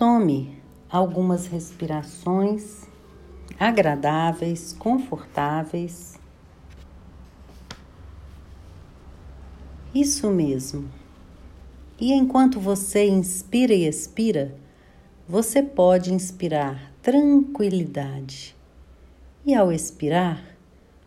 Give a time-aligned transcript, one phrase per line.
[0.00, 0.56] Tome
[0.88, 2.86] algumas respirações
[3.58, 6.18] agradáveis, confortáveis.
[9.94, 10.88] Isso mesmo.
[12.00, 14.56] E enquanto você inspira e expira,
[15.28, 18.56] você pode inspirar tranquilidade.
[19.44, 20.42] E ao expirar,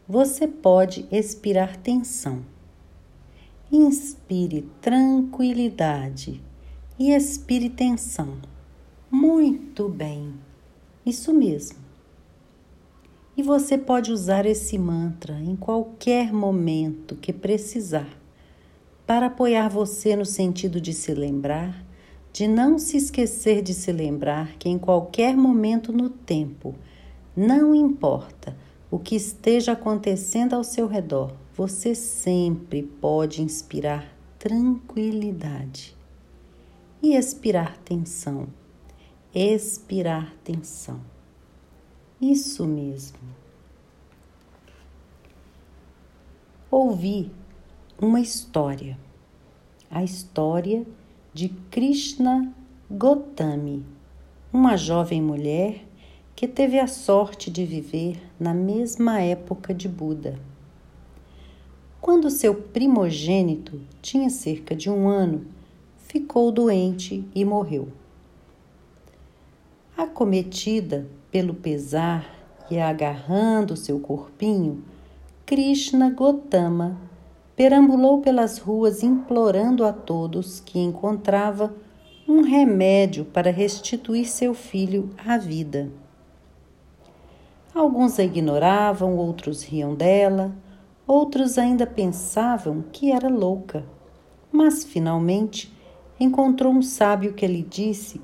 [0.07, 2.45] você pode expirar tensão.
[3.71, 6.39] Inspire tranquilidade
[6.99, 8.53] e expire tensão.
[9.15, 10.33] Muito bem,
[11.05, 11.77] isso mesmo.
[13.37, 18.09] E você pode usar esse mantra em qualquer momento que precisar,
[19.05, 21.85] para apoiar você no sentido de se lembrar,
[22.33, 26.73] de não se esquecer de se lembrar que em qualquer momento no tempo,
[27.37, 28.57] não importa
[28.89, 35.95] o que esteja acontecendo ao seu redor, você sempre pode inspirar tranquilidade
[36.99, 38.62] e expirar tensão.
[39.35, 41.01] Expirar tensão.
[42.21, 43.17] Isso mesmo.
[46.69, 47.31] Ouvi
[47.99, 48.95] uma história,
[49.89, 50.85] a história
[51.33, 52.53] de Krishna
[52.91, 53.83] Gotami,
[54.53, 55.83] uma jovem mulher
[56.35, 60.39] que teve a sorte de viver na mesma época de Buda.
[61.99, 65.47] Quando seu primogênito tinha cerca de um ano,
[65.97, 68.02] ficou doente e morreu.
[69.95, 72.27] Acometida pelo pesar
[72.69, 74.83] e agarrando seu corpinho,
[75.45, 76.97] Krishna Gotama
[77.55, 81.75] perambulou pelas ruas implorando a todos que encontrava
[82.27, 85.91] um remédio para restituir seu filho à vida.
[87.75, 90.55] Alguns a ignoravam, outros riam dela,
[91.05, 93.85] outros ainda pensavam que era louca.
[94.51, 95.71] Mas finalmente
[96.19, 98.19] encontrou um sábio que lhe disse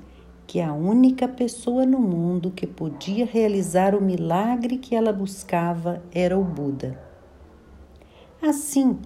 [0.50, 6.36] que a única pessoa no mundo que podia realizar o milagre que ela buscava era
[6.36, 7.00] o Buda.
[8.42, 8.98] Assim,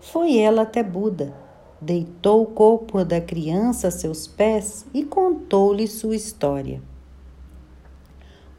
[0.00, 1.34] foi ela até Buda,
[1.78, 6.80] deitou o corpo da criança a seus pés e contou-lhe sua história.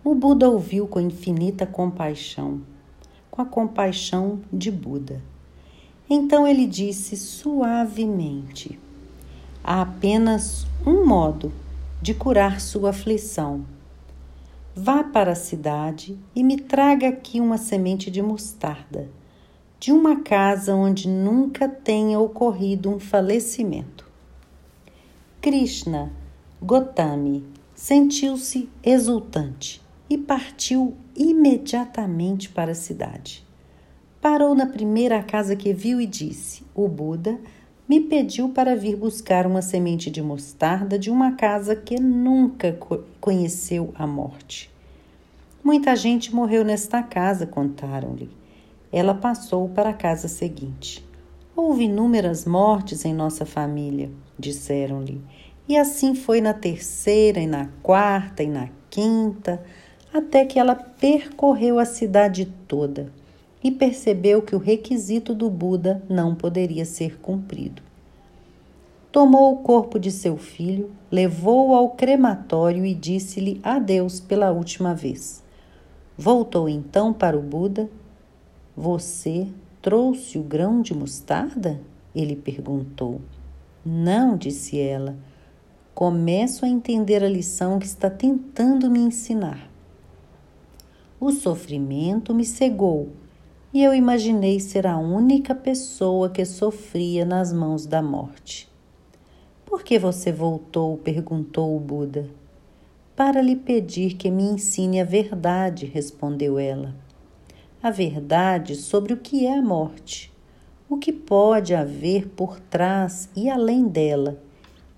[0.03, 2.61] O Buda ouviu com infinita compaixão,
[3.31, 5.19] com a compaixão de Buda.
[6.07, 8.77] Então ele disse suavemente:
[9.63, 11.51] Há apenas um modo
[12.01, 13.65] de curar sua aflição.
[14.75, 19.09] Vá para a cidade e me traga aqui uma semente de mostarda,
[19.79, 24.07] de uma casa onde nunca tenha ocorrido um falecimento.
[25.41, 26.11] Krishna
[26.61, 33.45] Gotami sentiu-se exultante e partiu imediatamente para a cidade.
[34.21, 37.39] Parou na primeira casa que viu e disse: O Buda
[37.89, 42.77] me pediu para vir buscar uma semente de mostarda de uma casa que nunca
[43.19, 44.69] conheceu a morte.
[45.63, 48.29] Muita gente morreu nesta casa, contaram-lhe.
[48.91, 51.03] Ela passou para a casa seguinte.
[51.55, 55.19] Houve inúmeras mortes em nossa família, disseram-lhe.
[55.67, 59.63] E assim foi na terceira, e na quarta, e na quinta,
[60.13, 63.11] até que ela percorreu a cidade toda
[63.63, 67.81] e percebeu que o requisito do Buda não poderia ser cumprido.
[69.11, 75.43] Tomou o corpo de seu filho, levou-o ao crematório e disse-lhe adeus pela última vez.
[76.17, 77.89] Voltou então para o Buda.
[78.77, 79.47] Você
[79.81, 81.81] trouxe o grão de mostarda?
[82.13, 83.19] Ele perguntou.
[83.83, 85.15] Não, disse ela.
[85.95, 89.69] Começo a entender a lição que está tentando me ensinar.
[91.19, 93.09] O sofrimento me cegou
[93.73, 98.69] e eu imaginei ser a única pessoa que sofria nas mãos da morte.
[99.65, 100.97] Por que você voltou?
[100.97, 102.29] perguntou o Buda.
[103.15, 106.95] Para lhe pedir que me ensine a verdade, respondeu ela.
[107.81, 110.31] A verdade sobre o que é a morte,
[110.89, 114.41] o que pode haver por trás e além dela,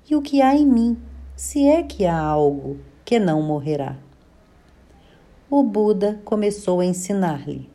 [0.09, 0.97] e o que há em mim,
[1.35, 3.97] se é que há algo que não morrerá
[5.52, 7.70] o Buda começou a ensinar-lhe: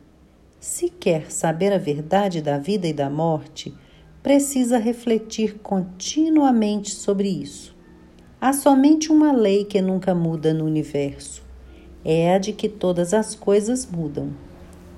[0.67, 3.73] se quer saber a verdade da vida e da morte,
[4.21, 7.73] precisa refletir continuamente sobre isso.
[8.39, 11.41] Há somente uma lei que nunca muda no universo:
[12.03, 14.31] é a de que todas as coisas mudam.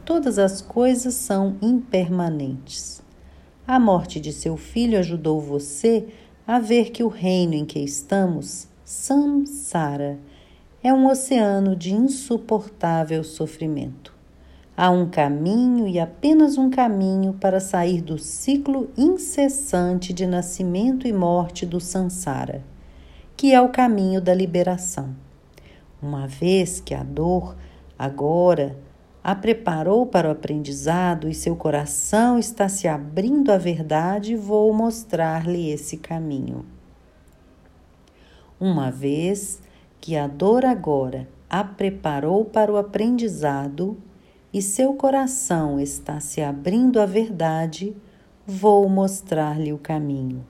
[0.03, 3.03] Todas as coisas são impermanentes.
[3.67, 6.07] A morte de seu filho ajudou você
[6.47, 10.17] a ver que o reino em que estamos, samsara,
[10.81, 14.18] é um oceano de insuportável sofrimento.
[14.81, 21.11] Há um caminho e apenas um caminho para sair do ciclo incessante de nascimento e
[21.11, 22.63] morte do Sansara.
[23.35, 25.13] que é o caminho da liberação.
[26.01, 27.57] Uma vez que a dor
[27.97, 28.77] agora
[29.21, 35.69] a preparou para o aprendizado e seu coração está se abrindo à verdade, vou mostrar-lhe
[35.69, 36.65] esse caminho.
[38.57, 39.61] Uma vez
[39.99, 43.97] que a dor agora a preparou para o aprendizado
[44.53, 47.95] e seu coração está se abrindo à verdade,
[48.45, 50.45] vou mostrar-lhe o caminho.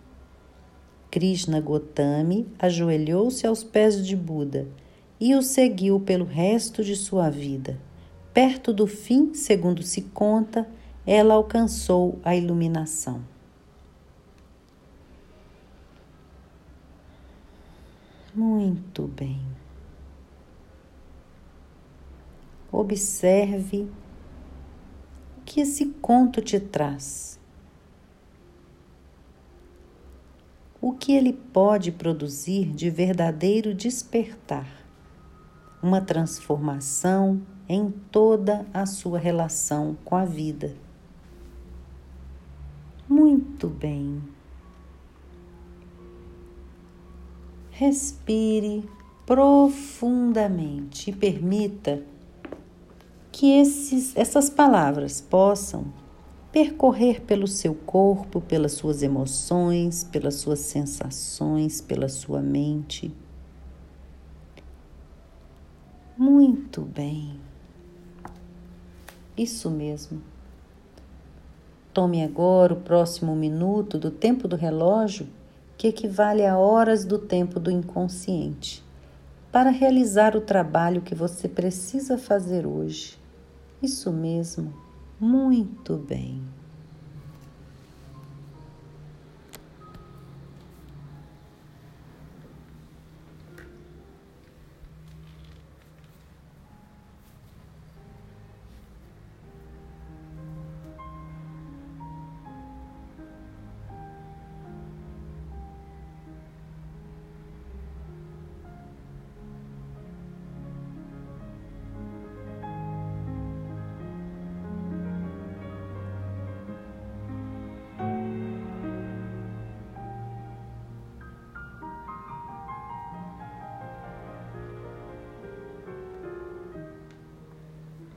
[1.12, 4.68] Krishna Gotami ajoelhou-se aos pés de Buda
[5.20, 7.78] e o seguiu pelo resto de sua vida.
[8.34, 10.68] Perto do fim, segundo se conta,
[11.06, 13.22] ela alcançou a iluminação.
[18.34, 19.42] Muito bem.
[22.72, 23.90] Observe
[25.38, 27.40] o que esse conto te traz.
[30.80, 34.68] O que ele pode produzir de verdadeiro despertar,
[35.82, 40.76] uma transformação em toda a sua relação com a vida.
[43.08, 44.22] Muito bem.
[47.72, 48.88] Respire
[49.26, 52.04] profundamente e permita
[53.32, 55.86] que esses, essas palavras possam
[56.52, 63.14] percorrer pelo seu corpo, pelas suas emoções, pelas suas sensações, pela sua mente.
[66.18, 67.40] Muito bem.
[69.38, 70.22] Isso mesmo.
[71.94, 75.28] Tome agora o próximo minuto do tempo do relógio,
[75.78, 78.84] que equivale a horas do tempo do inconsciente,
[79.52, 83.18] para realizar o trabalho que você precisa fazer hoje.
[83.82, 84.74] Isso mesmo,
[85.20, 86.42] muito bem.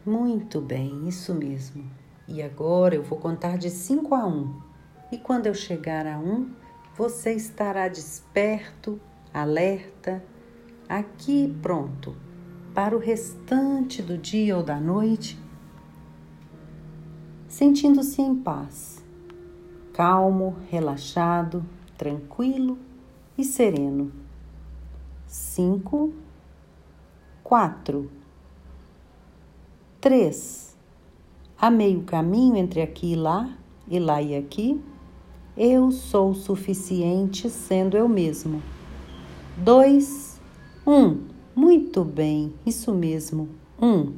[0.04, 1.88] Muito bem, isso mesmo.
[2.26, 4.30] E agora eu vou contar de 5 a 1.
[4.30, 4.60] Um.
[5.12, 6.50] E quando eu chegar a 1, um,
[6.96, 9.00] você estará desperto,
[9.32, 10.24] alerta,
[10.88, 12.16] aqui pronto
[12.74, 15.38] para o restante do dia ou da noite,
[17.46, 19.04] sentindo-se em paz,
[19.92, 21.64] calmo, relaxado,
[21.96, 22.78] tranquilo
[23.38, 24.10] e sereno.
[25.26, 26.12] 5,
[27.44, 28.21] 4,
[30.02, 30.76] 3.
[31.56, 33.56] Há meio caminho entre aqui e lá,
[33.86, 34.80] e lá e aqui.
[35.56, 38.60] Eu sou suficiente sendo eu mesmo.
[39.58, 40.40] 2.
[40.84, 40.92] 1.
[40.92, 41.20] Um.
[41.54, 43.48] Muito bem, isso mesmo.
[43.80, 43.86] 1.
[43.86, 44.12] Um.